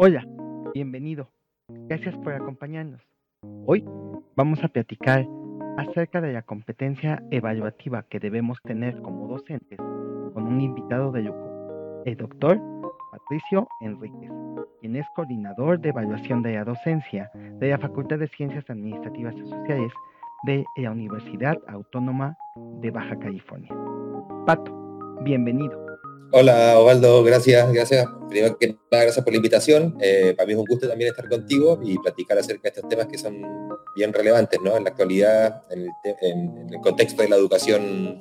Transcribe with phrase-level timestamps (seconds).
[0.00, 0.24] Hola,
[0.74, 1.28] bienvenido.
[1.88, 3.02] Gracias por acompañarnos.
[3.66, 3.84] Hoy
[4.36, 5.26] vamos a platicar
[5.76, 12.02] acerca de la competencia evaluativa que debemos tener como docentes con un invitado de lujo,
[12.04, 12.60] el doctor
[13.10, 14.30] Patricio Enríquez,
[14.80, 19.50] quien es coordinador de evaluación de la docencia de la Facultad de Ciencias Administrativas y
[19.50, 19.92] Sociales
[20.44, 23.74] de la Universidad Autónoma de Baja California.
[24.46, 25.87] Pato, bienvenido.
[26.30, 28.06] Hola Osvaldo, gracias, gracias.
[28.28, 29.96] Primero que nada, gracias por la invitación.
[30.00, 33.06] Eh, para mí es un gusto también estar contigo y platicar acerca de estos temas
[33.06, 33.40] que son
[33.96, 34.76] bien relevantes ¿no?
[34.76, 35.88] en la actualidad, en
[36.20, 38.20] el, contexto de la educación,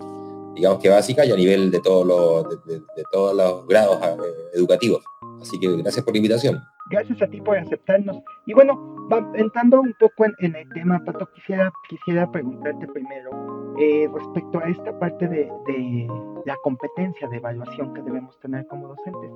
[0.55, 2.81] digamos que básica y a nivel de, todos los, de,
[3.11, 5.03] todos los grados eh, educativos.
[5.41, 6.63] Así que gracias por la invitación.
[6.89, 8.17] Gracias a ti por aceptarnos.
[8.45, 14.59] Y bueno, entrando un poco en, el tema, Pato, quisiera, quisiera preguntarte primero eh, respecto
[14.59, 16.07] a esta parte de,
[16.45, 19.29] la competencia de evaluación que debemos tener como docentes.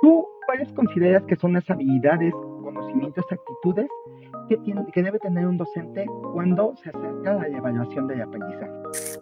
[0.00, 2.32] ¿Tú cuáles consideras que son las habilidades,
[2.62, 3.88] conocimientos, actitudes
[4.48, 8.72] que, tiene, que debe tener un docente cuando se acerca a la evaluación del aprendizaje?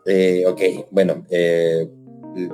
[0.07, 1.87] Eh, ok, bueno, eh,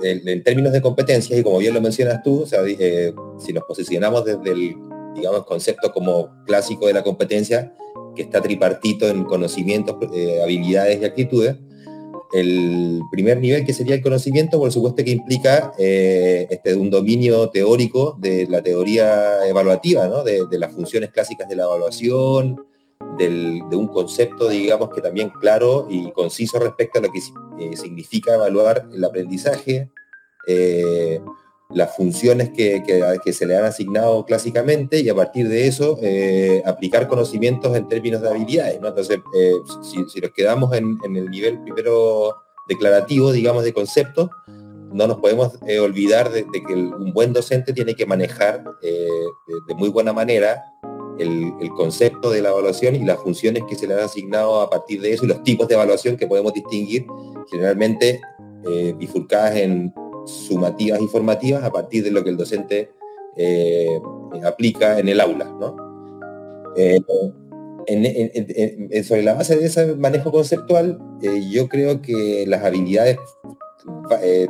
[0.03, 4.51] en, términos de competencias, y como bien lo mencionas tú, eh, si nos posicionamos desde
[4.51, 4.77] el
[5.14, 7.73] digamos, concepto como clásico de la competencia,
[8.15, 11.57] que está tripartito en conocimientos, eh, habilidades y actitudes,
[12.33, 17.51] el primer nivel, que sería el conocimiento, por supuesto que implica eh, este, un dominio
[17.51, 22.65] teórico de la teoría evaluativa, de, las funciones clásicas de la evaluación,
[23.19, 28.35] de un concepto, digamos, que también claro y conciso respecto a lo que eh, significa
[28.35, 29.91] evaluar el aprendizaje,
[31.75, 32.83] las funciones que,
[33.33, 38.21] se le han asignado clásicamente y a partir de eso eh, aplicar conocimientos en términos
[38.21, 38.77] de habilidades.
[38.77, 39.19] Entonces,
[39.83, 42.37] si, nos quedamos en, el nivel primero
[42.69, 44.31] declarativo, digamos, de concepto,
[44.93, 50.13] no nos podemos olvidar de, que un buen docente tiene que manejar de muy buena
[50.13, 50.63] manera
[51.19, 55.01] el, concepto de la evaluación y las funciones que se le han asignado a partir
[55.01, 57.07] de eso y los tipos de evaluación que podemos distinguir,
[57.51, 58.21] generalmente
[58.69, 59.93] eh, bifurcadas en
[60.27, 62.91] sumativas y formativas a partir de lo que el docente
[63.37, 64.01] eh,
[64.45, 65.53] aplica en el aula.
[66.77, 67.01] Eh,
[69.03, 70.99] sobre la base de ese manejo conceptual,
[71.51, 73.19] yo creo que las habilidades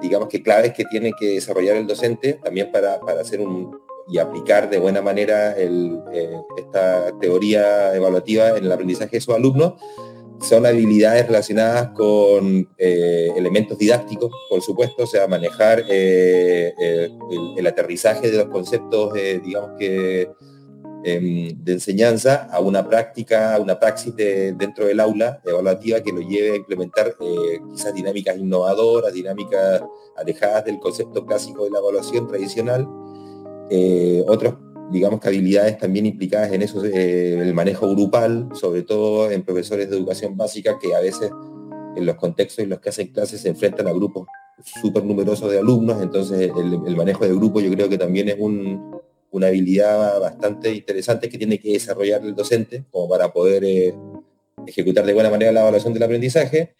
[0.02, 3.70] digamos que claves que tiene que desarrollar el docente también para, para hacer un,
[4.08, 9.74] y aplicar de buena manera eh, esta teoría evaluativa en el aprendizaje de sus alumnos
[10.42, 16.74] son habilidades relacionadas con eh, elementos didácticos, por supuesto, o sea, manejar eh,
[17.56, 20.28] el, aterrizaje de los conceptos, digamos que,
[21.04, 26.20] em, de enseñanza a una práctica, a una praxis dentro del aula evaluativa que lo
[26.20, 27.16] lleve a implementar
[27.72, 29.82] quizás dinámicas innovadoras, dinámicas
[30.16, 32.86] alejadas del concepto clásico de la evaluación tradicional,
[33.74, 34.54] eh, otros,
[34.92, 39.88] digamos que habilidades también implicadas en eso, eh, el manejo grupal, sobre todo en profesores
[39.90, 41.30] de educación básica que a veces
[41.96, 44.26] en los contextos en los que hacen clases se enfrentan a grupos
[44.80, 49.46] súper numerosos de alumnos, entonces el, manejo de grupo yo creo que también es una
[49.46, 53.94] habilidad bastante interesante que tiene que desarrollar el docente como para poder eh,
[54.66, 56.74] ejecutar de buena manera la evaluación del aprendizaje.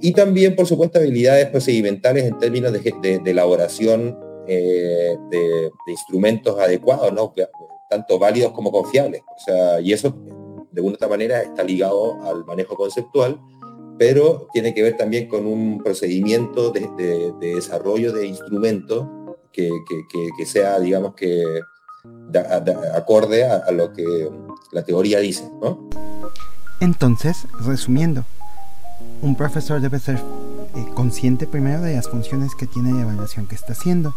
[0.00, 7.32] Y también, por supuesto, habilidades procedimentales en términos de elaboración eh, de, instrumentos adecuados, ¿no?
[7.88, 9.22] tanto válidos como confiables.
[9.22, 10.14] O sea, y eso
[10.72, 13.40] de una otra manera está ligado al manejo conceptual,
[13.98, 19.06] pero tiene que ver también con un procedimiento de, desarrollo de instrumentos
[19.52, 19.70] que,
[20.46, 21.44] sea, digamos que,
[22.94, 24.28] acorde a, lo que
[24.72, 25.48] la teoría dice.
[26.80, 28.24] Entonces, resumiendo,
[29.22, 30.18] un profesor debe ser
[30.76, 34.14] eh, consciente primero de las funciones que tiene la evaluación que está haciendo.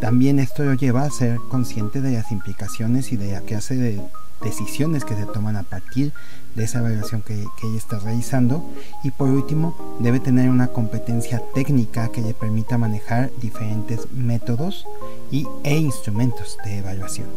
[0.00, 4.00] También esto lo lleva a ser consciente de las implicaciones y de la clase de
[4.42, 6.12] decisiones que se toman a partir
[6.54, 8.64] de esa evaluación que, ella está realizando.
[9.02, 14.86] Y por último, debe tener una competencia técnica que le permita manejar diferentes métodos
[15.30, 17.28] y, e instrumentos de evaluación.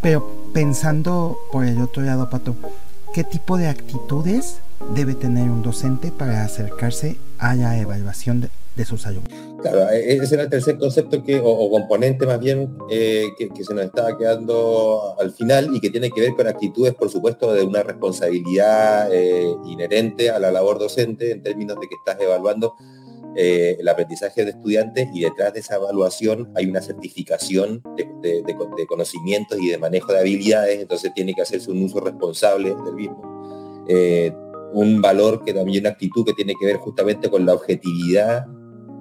[0.00, 2.54] Pero pensando por el otro lado, Pato,
[3.12, 4.60] ¿qué tipo de actitudes
[4.94, 9.48] debe tener un docente para acercarse a la evaluación de sus alumnos.
[9.60, 13.74] Claro, e-, ese era el tercer concepto que, o, componente más bien eh, que, se
[13.74, 17.64] nos estaba quedando al final y que tiene que ver con actitudes, por supuesto, de
[17.64, 22.76] una responsabilidad eh, inherente a la labor docente en términos de que estás evaluando
[23.36, 29.58] eh, el aprendizaje de estudiantes y detrás de esa evaluación hay una certificación de, conocimientos
[29.60, 33.86] y de manejo de habilidades, entonces tiene que hacerse un uso responsable del mismo.
[34.72, 38.46] Un valor que también una actitud que tiene que ver justamente con la objetividad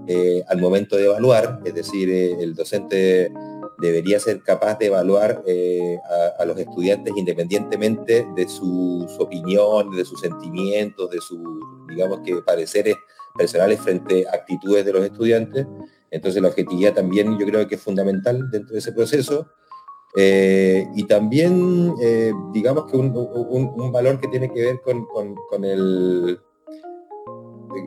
[0.07, 3.31] eh, al momento de evaluar, es decir, eh, el docente
[3.77, 5.97] debería ser capaz de evaluar eh,
[6.39, 11.39] a, los estudiantes independientemente de sus opiniones, de sus sentimientos, de sus,
[11.87, 12.95] digamos que, pareceres
[13.37, 15.67] personales frente a actitudes de los estudiantes.
[16.09, 19.47] Entonces la objetividad también yo creo que es fundamental dentro de ese proceso.
[20.19, 21.93] Y también,
[22.51, 26.39] digamos que un, valor que tiene que ver con, con el,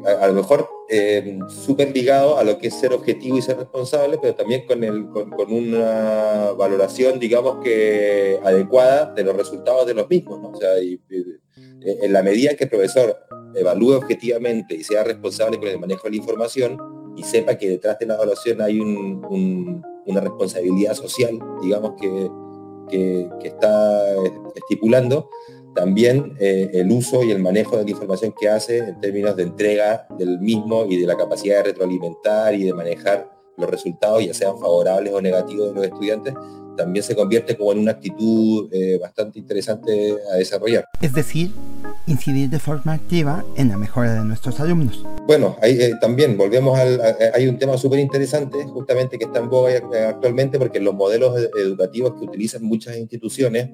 [0.04, 4.18] a, lo mejor eh, súper ligado a lo que es ser objetivo y ser responsable,
[4.20, 10.08] pero también con, el, con, una valoración, digamos que adecuada de los resultados de los
[10.08, 10.40] mismos.
[10.42, 13.16] O sea, en la medida que el profesor
[13.54, 16.78] evalúe objetivamente y sea responsable con el manejo de la información
[17.16, 18.80] y sepa que detrás de la evaluación hay
[20.10, 22.30] una responsabilidad social, digamos, que,
[22.90, 24.16] que está
[24.54, 25.28] estipulando,
[25.74, 29.44] también eh, el uso y el manejo de la información que hace en términos de
[29.44, 34.34] entrega del mismo y de la capacidad de retroalimentar y de manejar los resultados, ya
[34.34, 36.34] sean favorables o negativos de los estudiantes,
[36.76, 40.86] también se convierte como en una actitud eh, bastante interesante a desarrollar.
[41.00, 41.50] Es decir,
[42.06, 45.04] incidir de forma activa en la mejora de nuestros alumnos.
[45.26, 47.00] Bueno, eh, también volvemos al...
[47.34, 49.70] hay un tema súper interesante justamente que está en boga
[50.08, 53.70] actualmente porque los modelos educativos que utilizan muchas instituciones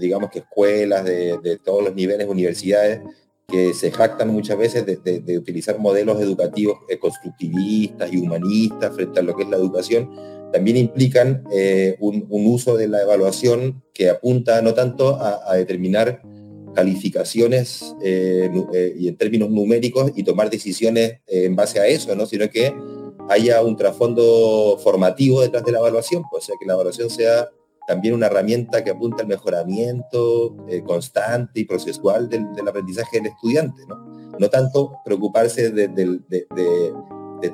[0.00, 3.00] digamos que escuelas de, todos los niveles, universidades,
[3.48, 9.22] que se jactan muchas veces de, utilizar modelos educativos eh, constructivistas y humanistas frente a
[9.22, 10.10] lo que es la educación,
[10.52, 16.22] también implican eh, un, uso de la evaluación que apunta no tanto a, determinar
[16.76, 22.26] calificaciones eh, y en términos numéricos y tomar decisiones en base a eso, ¿no?
[22.26, 22.72] sino que
[23.28, 27.48] haya un trasfondo formativo detrás de la evaluación, pues, o sea, que la evaluación sea
[27.86, 33.82] también una herramienta que apunta al mejoramiento eh, constante y procesual del, aprendizaje del estudiante.
[34.38, 35.90] No tanto preocuparse de,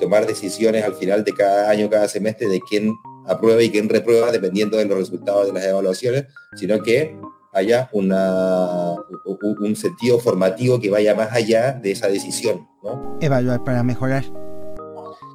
[0.01, 2.93] tomar decisiones al final de cada año, cada semestre, de quién
[3.27, 6.25] aprueba y quién reprueba, dependiendo de los resultados de las evaluaciones,
[6.57, 7.15] sino que
[7.53, 8.95] haya una,
[9.25, 12.67] un sentido formativo que vaya más allá de esa decisión.
[12.83, 13.19] ¿no?
[13.21, 14.25] Evaluar para mejorar.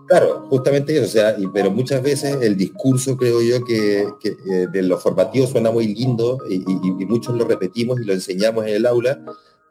[0.08, 4.82] Claro, justamente eso, o sea, pero muchas veces el discurso creo yo que, eh, de
[4.82, 6.60] lo formativo suena muy lindo y,
[7.06, 9.20] muchos lo repetimos y lo enseñamos en el aula,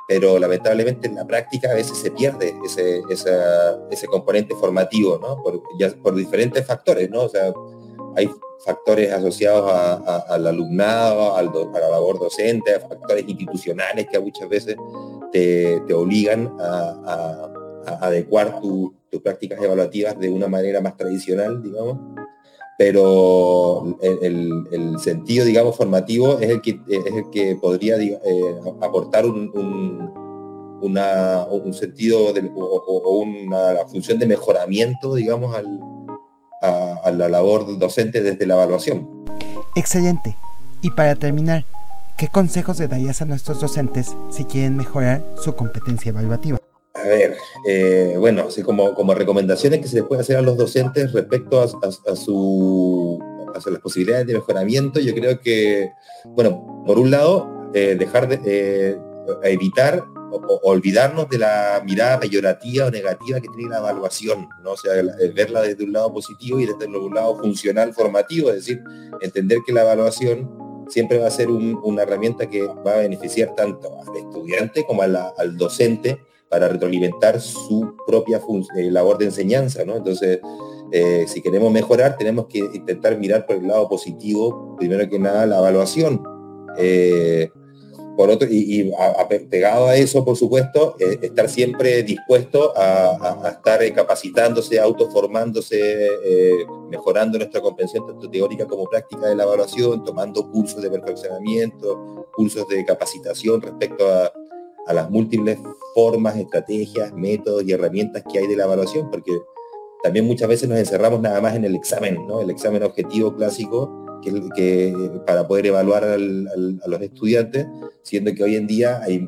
[0.07, 5.43] pero lamentablemente en la práctica a veces se pierde ese, ese componente formativo, ¿no?
[5.43, 5.63] Por,
[6.03, 7.23] por diferentes factores, ¿no?
[7.23, 7.55] O sea,
[8.17, 8.31] hay
[8.65, 9.71] factores asociados
[10.29, 14.77] al alumnado, al a la labor docente, factores institucionales que muchas veces
[15.33, 17.51] te, obligan a
[18.01, 18.93] adecuar tus
[19.23, 21.99] prácticas evaluativas de una manera más tradicional, digamos,
[22.79, 29.51] pero el, sentido, digamos, formativo es el que, es el que podría eh, aportar un,
[29.55, 30.15] un,
[31.73, 35.57] sentido o, una función de mejoramiento, digamos,
[36.67, 39.09] a, a la labor docente desde la evaluación.
[39.75, 40.37] Excelente.
[40.83, 41.65] Y para terminar,
[42.17, 46.59] ¿qué consejos le darías a nuestros docentes si quieren mejorar su competencia evaluativa?
[46.95, 47.37] A ver,
[47.69, 51.61] eh, bueno, así como, como recomendaciones que se les puede hacer a los docentes respecto
[51.61, 55.93] a, su, las posibilidades de mejoramiento, yo creo que,
[56.25, 58.99] bueno, por un lado, eh, dejar de eh,
[59.45, 60.05] evitar
[60.63, 64.73] olvidarnos de la mirada peyorativa o negativa que tiene la evaluación, ¿no?
[64.73, 64.93] O sea,
[65.35, 68.83] verla desde un lado positivo y desde un lado funcional formativo, es decir,
[69.21, 70.51] entender que la evaluación
[70.89, 75.57] siempre va a ser una herramienta que va a beneficiar tanto al estudiante como al
[75.57, 78.41] docente para retroalimentar su propia
[78.77, 79.97] eh, labor de enseñanza, ¿no?
[79.97, 80.41] Entonces,
[80.93, 85.45] eh, si queremos mejorar, tenemos que intentar mirar por el lado positivo, primero que nada,
[85.47, 86.23] la evaluación.
[86.79, 87.51] Eh,
[88.17, 88.91] por otro, y,
[89.51, 96.09] pegado a eso, por supuesto, estar siempre dispuesto a, estar capacitándose, autoformándose,
[96.91, 102.67] mejorando nuestra comprensión tanto teórica como práctica de la evaluación, tomando cursos de perfeccionamiento, cursos
[102.69, 104.33] de capacitación respecto a,
[104.87, 105.59] a las múltiples
[105.95, 109.33] formas, estrategias, métodos y herramientas que hay de la evaluación, porque
[110.03, 112.41] también muchas veces nos encerramos nada más en el examen, ¿no?
[112.41, 114.06] el examen objetivo clásico,
[114.55, 114.95] que,
[115.27, 117.67] para poder evaluar a los estudiantes,
[118.03, 119.27] siendo que hoy en día hay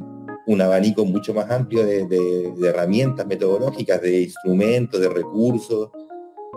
[0.48, 5.90] un abanico mucho más amplio de, herramientas metodológicas, de instrumentos, de recursos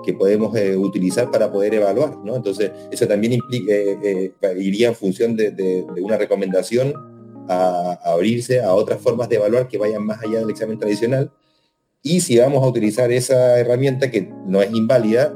[0.05, 2.17] que podemos eh, utilizar para poder evaluar.
[2.23, 2.37] ¿no?
[2.37, 6.93] Entonces, eso también implica, eh, eh, iría en función de, una recomendación
[7.49, 11.29] a, abrirse a otras formas de evaluar que vayan más allá del examen tradicional.
[12.01, 15.35] Y si vamos a utilizar esa herramienta que no es inválida,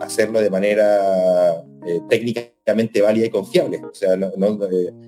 [0.00, 1.64] hacerlo de manera
[2.08, 3.80] técnicamente válida y confiable.
[3.84, 4.16] O sea,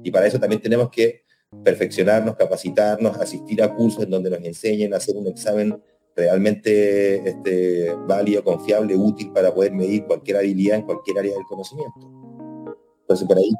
[0.02, 1.22] y para eso también tenemos que
[1.64, 5.80] perfeccionarnos, capacitarnos, asistir a cursos en donde nos enseñen a hacer un examen
[6.14, 12.00] realmente este, válido, confiable, útil para poder medir cualquier habilidad en cualquier área del conocimiento.
[13.02, 13.50] Entonces, por ahí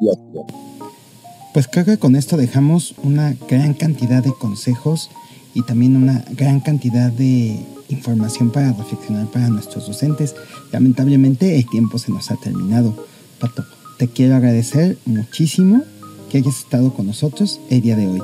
[1.55, 5.09] Pues creo que con esto dejamos una gran cantidad de consejos
[5.55, 10.35] y también una gran cantidad de información para reflexionar para nuestros docentes.
[10.73, 12.95] Lamentablemente el tiempo se nos ha terminado.
[13.41, 13.65] Pato,
[13.97, 15.83] te quiero agradecer muchísimo
[16.31, 18.23] que hayas estado con nosotros el día de hoy.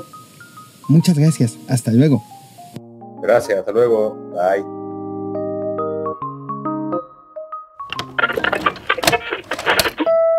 [0.87, 1.57] Muchas gracias.
[1.67, 2.23] Hasta luego.
[3.21, 3.59] Gracias.
[3.59, 4.31] Hasta luego.
[4.33, 4.63] Bye.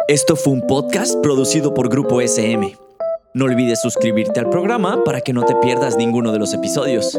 [0.09, 2.79] Esto fue un podcast producido por Grupo SM.
[3.35, 7.19] No olvides suscribirte al programa para que no te pierdas ninguno de los episodios.